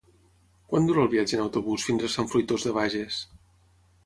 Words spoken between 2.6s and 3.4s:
de Bages?